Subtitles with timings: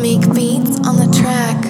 [0.00, 1.64] Make beats on the track.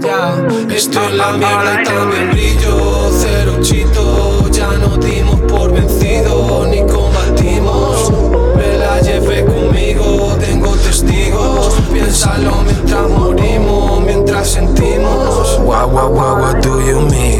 [0.00, 3.10] Ya, esto es la mierda y también brillo.
[3.10, 8.12] Cero chito, ya no dimos por vencido ni combatimos.
[8.56, 11.74] Me la llevé conmigo, tengo testigos.
[11.92, 15.58] Piénsalo mientras morimos, mientras sentimos.
[15.64, 17.33] What, what, what, what do you mean?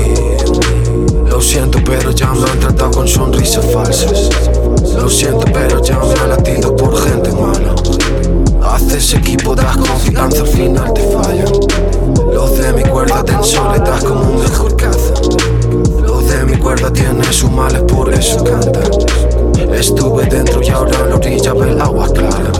[1.44, 4.30] Lo siento, pero ya me han tratado con sonrisas falsas.
[4.96, 7.74] Lo siento, pero ya me han latido por gente mala.
[8.62, 11.52] Haces equipo, das confianza, al final te fallan.
[12.32, 15.12] Los de mi cuerda ten soledad como un mejor caza.
[16.00, 18.90] Los de mi cuerda tienen sus males, por eso cantan.
[19.70, 22.52] Estuve dentro y ahora en la orilla del agua clara.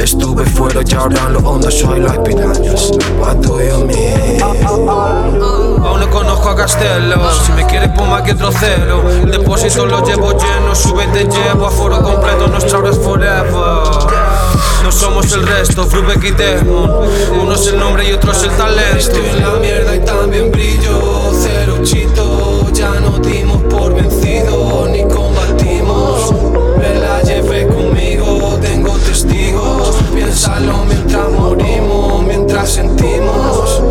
[0.00, 2.92] Estuve fuera y ahora lo hondo soy las pirañas.
[6.68, 11.66] Si me quieres puma que trocero El depósito lo llevo lleno Sube te llevo.
[11.66, 13.48] A foro completo Nuestra hora es forever.
[14.82, 17.08] No somos el resto, Frubeck y Demon
[17.40, 18.98] Uno es el nombre y otro es el talento.
[18.98, 21.32] Estoy en la mierda y también brillo.
[21.32, 26.32] Cero chito, ya no dimos por vencido Ni combatimos.
[26.78, 29.96] Me la llevé conmigo, tengo testigos.
[30.14, 33.82] Piénsalo mientras morimos, mientras sentimos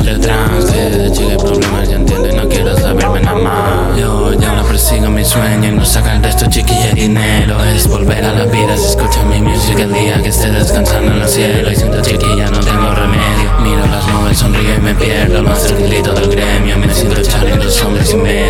[0.00, 1.10] de trance.
[1.12, 3.98] Chica problemas, ya entiendo y no quiero saberme nada más.
[3.98, 7.62] Yo ya no persigo mi sueño y no sacar de esto chiquilla dinero.
[7.64, 11.22] Es volver a la vida si escucho mi música el día que esté descansando en
[11.22, 11.70] el cielo.
[11.70, 13.52] Y siento chiquilla, no tengo remedio.
[13.60, 15.42] Miro las nubes, sonrío y me pierdo.
[15.42, 18.41] Más tranquilito del gremio, me siento Charlie en dos hombres y medio.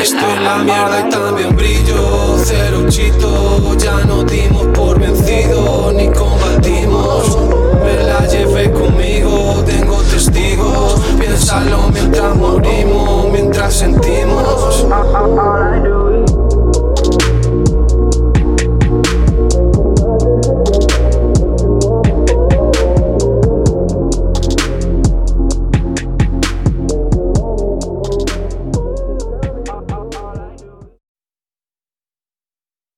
[0.00, 2.38] Estoy en la mierda y también brillo.
[2.44, 7.36] Cero chito, ya no dimos por vencido Ni combatimos.
[7.82, 11.00] Me la llevé conmigo, tengo testigos.
[11.18, 14.07] Piénsalo mientras morimos, mientras sentimos